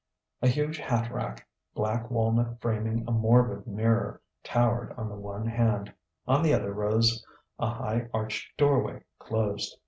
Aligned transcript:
A 0.41 0.47
huge 0.47 0.79
hat 0.79 1.11
rack, 1.11 1.47
black 1.75 2.09
walnut 2.09 2.59
framing 2.59 3.07
a 3.07 3.11
morbid 3.11 3.67
mirror, 3.67 4.19
towered 4.43 4.93
on 4.97 5.09
the 5.09 5.15
one 5.15 5.45
hand; 5.45 5.93
on 6.25 6.41
the 6.41 6.55
other 6.55 6.73
rose 6.73 7.23
a 7.59 7.69
high 7.69 8.07
arched 8.11 8.57
doorway, 8.57 9.03
closed. 9.19 9.77